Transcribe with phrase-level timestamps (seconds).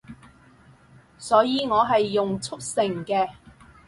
[1.19, 3.29] 所以我係用速成嘅